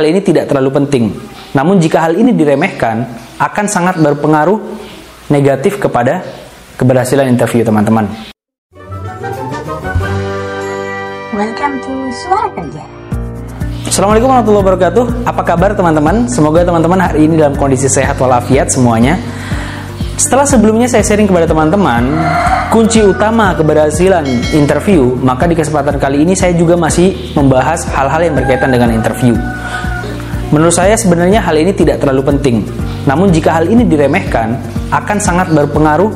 [0.00, 1.12] hal ini tidak terlalu penting.
[1.52, 3.04] Namun jika hal ini diremehkan,
[3.36, 4.56] akan sangat berpengaruh
[5.28, 6.24] negatif kepada
[6.80, 8.08] keberhasilan interview teman-teman.
[11.36, 12.84] Welcome to Suara Kerja.
[13.84, 15.04] Assalamualaikum warahmatullahi wabarakatuh.
[15.28, 16.24] Apa kabar teman-teman?
[16.32, 19.20] Semoga teman-teman hari ini dalam kondisi sehat walafiat semuanya.
[20.16, 22.12] Setelah sebelumnya saya sharing kepada teman-teman
[22.68, 28.36] kunci utama keberhasilan interview, maka di kesempatan kali ini saya juga masih membahas hal-hal yang
[28.36, 29.32] berkaitan dengan interview.
[30.50, 32.66] Menurut saya sebenarnya hal ini tidak terlalu penting.
[33.06, 34.58] Namun jika hal ini diremehkan,
[34.90, 36.10] akan sangat berpengaruh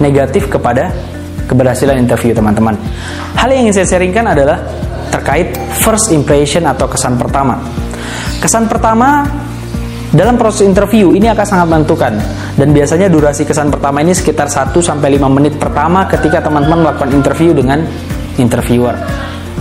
[0.00, 0.88] negatif kepada
[1.44, 2.76] keberhasilan interview teman-teman.
[3.36, 4.60] Hal yang ingin saya sharingkan adalah
[5.12, 7.60] terkait first impression atau kesan pertama.
[8.40, 9.24] Kesan pertama
[10.08, 12.12] dalam proses interview ini akan sangat menentukan
[12.56, 17.12] dan biasanya durasi kesan pertama ini sekitar 1 sampai 5 menit pertama ketika teman-teman melakukan
[17.12, 17.84] interview dengan
[18.40, 18.96] interviewer.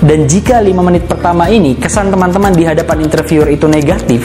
[0.04, 4.22] Dan jika 5 menit pertama ini kesan teman-teman di hadapan interviewer itu negatif,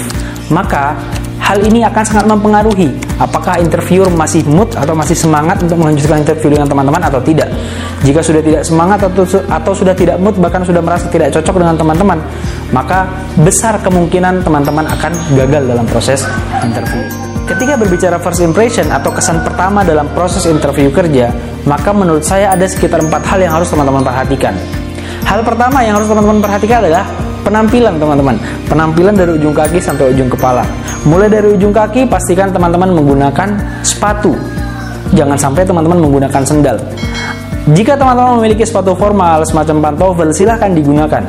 [0.53, 0.97] maka
[1.43, 6.55] hal ini akan sangat mempengaruhi apakah interviewer masih mood atau masih semangat untuk melanjutkan interview
[6.55, 7.51] dengan teman-teman atau tidak.
[8.07, 11.77] Jika sudah tidak semangat atau atau sudah tidak mood bahkan sudah merasa tidak cocok dengan
[11.77, 12.19] teman-teman,
[12.71, 13.11] maka
[13.43, 16.25] besar kemungkinan teman-teman akan gagal dalam proses
[16.63, 17.03] interview.
[17.43, 21.35] Ketika berbicara first impression atau kesan pertama dalam proses interview kerja,
[21.67, 24.55] maka menurut saya ada sekitar empat hal yang harus teman-teman perhatikan.
[25.27, 27.05] Hal pertama yang harus teman-teman perhatikan adalah
[27.43, 28.37] penampilan teman-teman.
[28.71, 30.63] Penampilan dari ujung kaki sampai ujung kepala.
[31.03, 33.49] Mulai dari ujung kaki, pastikan teman-teman menggunakan
[33.83, 34.35] sepatu.
[35.13, 36.79] Jangan sampai teman-teman menggunakan sendal.
[37.75, 41.23] Jika teman-teman memiliki sepatu formal semacam pantofel, silahkan digunakan.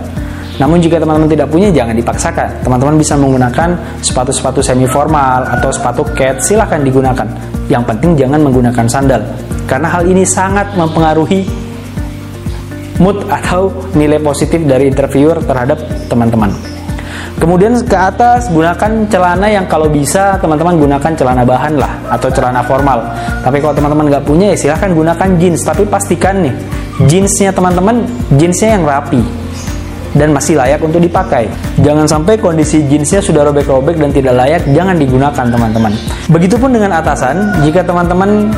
[0.61, 2.61] Namun jika teman-teman tidak punya, jangan dipaksakan.
[2.61, 3.69] Teman-teman bisa menggunakan
[4.05, 7.25] sepatu-sepatu semi formal atau sepatu cat, silahkan digunakan.
[7.69, 9.21] Yang penting jangan menggunakan sandal.
[9.66, 11.62] Karena hal ini sangat mempengaruhi
[13.02, 16.53] mood atau nilai positif dari interviewer terhadap teman-teman.
[17.33, 22.61] Kemudian ke atas gunakan celana yang kalau bisa teman-teman gunakan celana bahan lah atau celana
[22.61, 23.02] formal.
[23.41, 25.66] Tapi kalau teman-teman nggak punya ya silahkan gunakan jeans.
[25.66, 26.53] Tapi pastikan nih
[27.09, 28.05] jeansnya teman-teman
[28.37, 29.21] jeansnya yang rapi
[30.14, 31.49] dan masih layak untuk dipakai.
[31.82, 35.93] Jangan sampai kondisi jeansnya sudah robek-robek dan tidak layak, jangan digunakan teman-teman.
[36.30, 38.53] Begitupun dengan atasan, jika teman-teman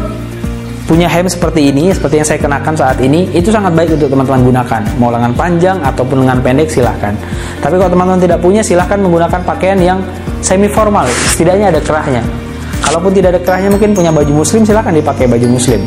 [0.85, 4.41] punya hem seperti ini, seperti yang saya kenakan saat ini, itu sangat baik untuk teman-teman
[4.46, 4.81] gunakan.
[5.01, 7.13] Mau lengan panjang ataupun lengan pendek silahkan.
[7.59, 10.00] Tapi kalau teman-teman tidak punya, silahkan menggunakan pakaian yang
[10.45, 12.22] semi formal, setidaknya ada kerahnya.
[12.85, 15.81] Kalaupun tidak ada kerahnya, mungkin punya baju muslim, silahkan dipakai baju muslim.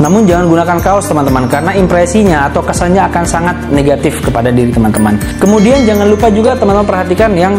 [0.00, 5.12] Namun jangan gunakan kaos teman-teman, karena impresinya atau kesannya akan sangat negatif kepada diri teman-teman.
[5.36, 7.52] Kemudian jangan lupa juga teman-teman perhatikan yang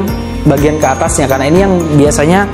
[0.48, 2.50] bagian ke atasnya, karena ini yang biasanya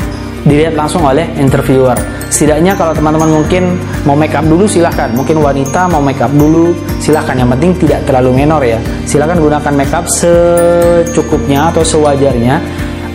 [0.46, 1.98] dilihat langsung oleh interviewer.
[2.30, 3.76] Setidaknya kalau teman-teman mungkin
[4.06, 5.10] mau make up dulu silahkan.
[5.12, 7.34] Mungkin wanita mau make up dulu silahkan.
[7.34, 8.80] Yang penting tidak terlalu menor ya.
[9.10, 12.62] Silahkan gunakan make up secukupnya atau sewajarnya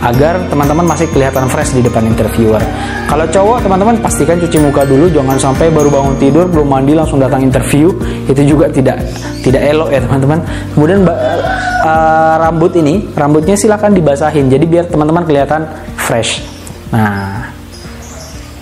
[0.01, 2.59] agar teman-teman masih kelihatan fresh di depan interviewer.
[3.05, 7.21] Kalau cowok teman-teman pastikan cuci muka dulu, jangan sampai baru bangun tidur belum mandi langsung
[7.21, 7.93] datang interview.
[8.25, 8.97] Itu juga tidak
[9.45, 10.41] tidak elok ya teman-teman.
[10.73, 14.49] Kemudian uh, rambut ini, rambutnya silahkan dibasahin.
[14.49, 15.69] Jadi biar teman-teman kelihatan
[16.01, 16.50] fresh.
[16.91, 17.47] Nah,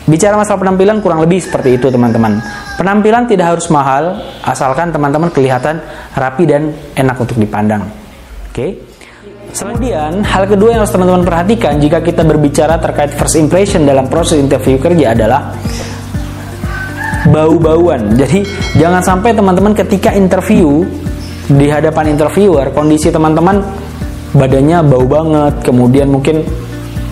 [0.05, 2.37] bicara masalah penampilan kurang lebih seperti itu teman-teman.
[2.77, 5.81] Penampilan tidak harus mahal, asalkan teman-teman kelihatan
[6.13, 7.89] rapi dan enak untuk dipandang.
[8.49, 8.53] Oke.
[8.53, 8.71] Okay?
[9.49, 14.37] Kemudian, hal kedua yang harus teman-teman perhatikan jika kita berbicara terkait first impression dalam proses
[14.37, 15.49] interview kerja adalah
[17.33, 18.13] bau-bauan.
[18.13, 18.45] Jadi,
[18.77, 20.85] jangan sampai teman-teman ketika interview
[21.49, 23.57] di hadapan interviewer, kondisi teman-teman
[24.37, 26.45] badannya bau banget, kemudian mungkin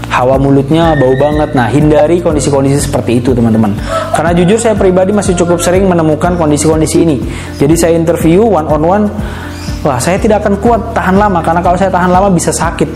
[0.09, 1.53] hawa mulutnya bau banget.
[1.53, 3.75] Nah, hindari kondisi-kondisi seperti itu, teman-teman.
[4.16, 7.18] Karena jujur saya pribadi masih cukup sering menemukan kondisi-kondisi ini.
[7.59, 9.06] Jadi saya interview one on one,
[9.85, 12.90] wah saya tidak akan kuat tahan lama karena kalau saya tahan lama bisa sakit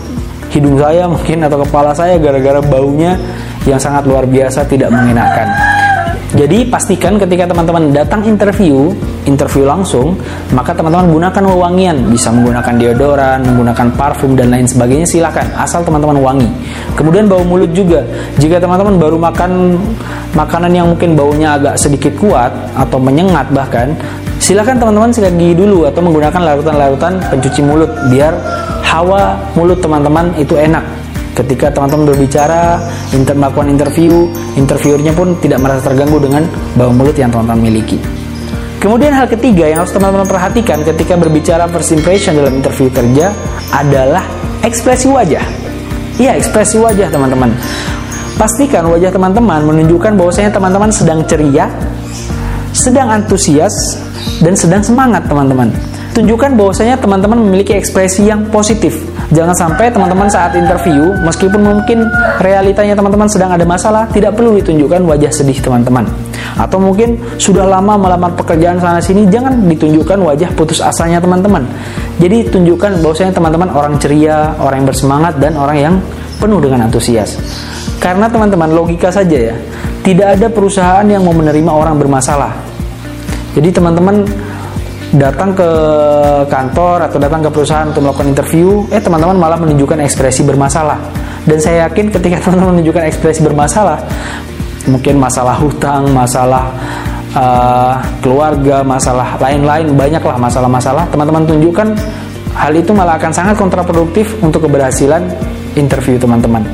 [0.52, 3.16] hidung saya mungkin atau kepala saya gara-gara baunya
[3.64, 5.48] yang sangat luar biasa tidak mengenakan.
[6.32, 8.88] Jadi pastikan ketika teman-teman datang interview,
[9.28, 10.16] interview langsung,
[10.56, 16.16] maka teman-teman gunakan wewangian, bisa menggunakan deodoran, menggunakan parfum dan lain sebagainya silahkan, asal teman-teman
[16.24, 16.48] wangi.
[16.96, 18.00] Kemudian bau mulut juga,
[18.40, 19.76] jika teman-teman baru makan
[20.32, 22.48] makanan yang mungkin baunya agak sedikit kuat
[22.80, 23.92] atau menyengat bahkan,
[24.40, 28.32] silahkan teman-teman sikat gigi dulu atau menggunakan larutan-larutan pencuci mulut biar
[28.80, 31.01] hawa mulut teman-teman itu enak
[31.32, 32.80] ketika teman-teman berbicara,
[33.16, 36.44] inter melakukan interview, interviewernya pun tidak merasa terganggu dengan
[36.76, 37.98] bau mulut yang teman-teman miliki.
[38.82, 43.30] Kemudian hal ketiga yang harus teman-teman perhatikan ketika berbicara first impression dalam interview kerja
[43.70, 44.26] adalah
[44.66, 45.44] ekspresi wajah.
[46.18, 47.54] Iya, ekspresi wajah teman-teman.
[48.34, 51.70] Pastikan wajah teman-teman menunjukkan bahwasanya teman-teman sedang ceria,
[52.74, 54.02] sedang antusias,
[54.42, 55.70] dan sedang semangat teman-teman.
[56.12, 58.98] Tunjukkan bahwasanya teman-teman memiliki ekspresi yang positif,
[59.32, 62.04] Jangan sampai teman-teman saat interview, meskipun mungkin
[62.44, 66.04] realitanya teman-teman sedang ada masalah, tidak perlu ditunjukkan wajah sedih teman-teman.
[66.60, 71.64] Atau mungkin sudah lama melamar pekerjaan sana sini, jangan ditunjukkan wajah putus asanya teman-teman.
[72.20, 75.94] Jadi tunjukkan bahwasanya teman-teman orang ceria, orang yang bersemangat dan orang yang
[76.36, 77.40] penuh dengan antusias.
[77.96, 79.56] Karena teman-teman logika saja ya,
[80.04, 82.52] tidak ada perusahaan yang mau menerima orang bermasalah.
[83.56, 84.28] Jadi teman-teman
[85.12, 85.68] datang ke
[86.48, 90.96] kantor atau datang ke perusahaan untuk melakukan interview, eh teman-teman malah menunjukkan ekspresi bermasalah.
[91.44, 94.00] Dan saya yakin ketika teman-teman menunjukkan ekspresi bermasalah,
[94.88, 96.72] mungkin masalah hutang, masalah
[97.36, 101.88] uh, keluarga, masalah lain-lain, banyaklah masalah-masalah, teman-teman tunjukkan
[102.56, 105.28] hal itu malah akan sangat kontraproduktif untuk keberhasilan
[105.76, 106.64] interview teman-teman.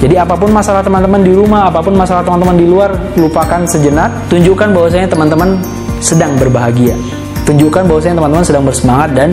[0.00, 4.10] Jadi apa pun masalah teman-teman di rumah, apa pun masalah teman-teman di luar, lupakan sejenak,
[4.26, 5.56] tunjukkan bahwasanya teman-teman
[6.02, 7.21] sedang berbahagia
[7.52, 9.30] tunjukkan bahwasanya teman-teman sedang bersemangat dan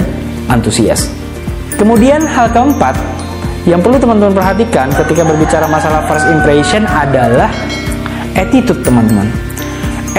[0.52, 1.08] antusias.
[1.80, 3.00] Kemudian hal keempat
[3.64, 7.48] yang perlu teman-teman perhatikan ketika berbicara masalah first impression adalah
[8.36, 9.32] attitude teman-teman.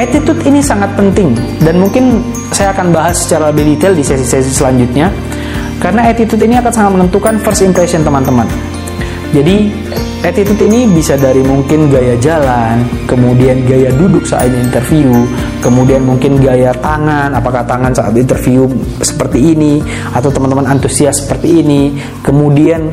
[0.01, 2.25] Attitude ini sangat penting dan mungkin
[2.57, 5.13] saya akan bahas secara lebih detail di sesi-sesi selanjutnya
[5.77, 8.49] karena attitude ini akan sangat menentukan first impression teman-teman.
[9.37, 9.69] Jadi
[10.21, 15.25] attitude ini bisa dari mungkin gaya jalan, kemudian gaya duduk saat interview,
[15.65, 18.69] kemudian mungkin gaya tangan, apakah tangan saat interview
[19.01, 19.81] seperti ini
[20.13, 22.93] atau teman-teman antusias seperti ini, kemudian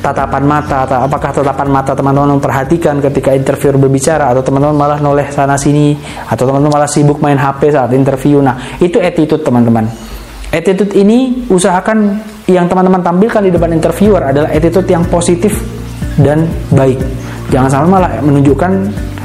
[0.00, 5.56] tatapan mata apakah tatapan mata teman-teman memperhatikan ketika interviewer berbicara atau teman-teman malah noleh sana
[5.56, 5.96] sini
[6.28, 8.44] atau teman-teman malah sibuk main HP saat interview.
[8.44, 9.88] Nah, itu attitude teman-teman.
[10.52, 15.73] Attitude ini usahakan yang teman-teman tampilkan di depan interviewer adalah attitude yang positif
[16.20, 16.98] dan baik.
[17.50, 18.72] Jangan sampai malah menunjukkan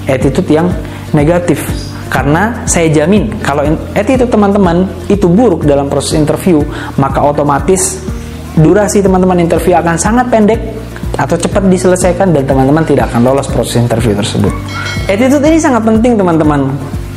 [0.09, 0.67] attitude yang
[1.13, 1.61] negatif.
[2.09, 3.61] Karena saya jamin kalau
[3.93, 4.81] attitude teman-teman
[5.13, 6.57] itu buruk dalam proses interview,
[6.97, 8.01] maka otomatis
[8.57, 10.57] durasi teman-teman interview akan sangat pendek
[11.19, 14.49] atau cepat diselesaikan dan teman-teman tidak akan lolos proses interview tersebut.
[15.05, 16.65] Attitude ini sangat penting teman-teman.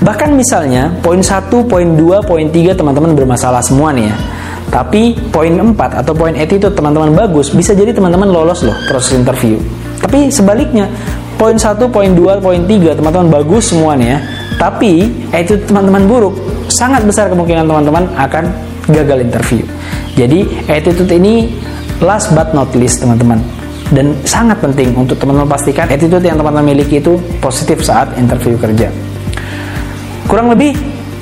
[0.03, 4.17] Bahkan misalnya poin 1, poin 2, poin 3 teman-teman bermasalah semua nih ya
[4.73, 9.61] tapi poin 4 atau poin attitude teman-teman bagus, bisa jadi teman-teman lolos loh proses interview.
[10.01, 10.89] Tapi sebaliknya,
[11.37, 14.25] poin 1, poin 2, poin 3 teman-teman bagus semuanya,
[14.57, 16.35] tapi attitude teman-teman buruk,
[16.73, 18.49] sangat besar kemungkinan teman-teman akan
[18.89, 19.61] gagal interview.
[20.17, 21.53] Jadi attitude ini
[22.01, 23.45] last but not least teman-teman
[23.93, 28.89] dan sangat penting untuk teman-teman pastikan attitude yang teman-teman miliki itu positif saat interview kerja.
[30.25, 30.73] Kurang lebih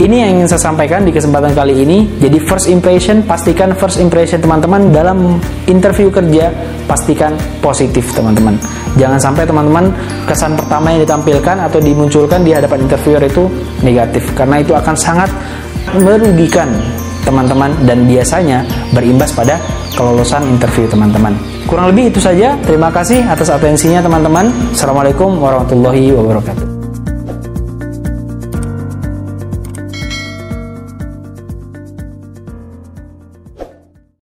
[0.00, 2.08] ini yang ingin saya sampaikan di kesempatan kali ini.
[2.24, 5.36] Jadi first impression, pastikan first impression teman-teman dalam
[5.68, 6.48] interview kerja
[6.88, 8.56] pastikan positif teman-teman.
[8.96, 9.92] Jangan sampai teman-teman
[10.24, 13.44] kesan pertama yang ditampilkan atau dimunculkan di hadapan interviewer itu
[13.84, 15.28] negatif karena itu akan sangat
[16.00, 16.72] merugikan
[17.20, 18.64] teman-teman dan biasanya
[18.96, 19.60] berimbas pada
[19.92, 21.36] kelolosan interview teman-teman.
[21.68, 22.56] Kurang lebih itu saja.
[22.64, 24.48] Terima kasih atas atensinya teman-teman.
[24.72, 26.69] Assalamualaikum warahmatullahi wabarakatuh.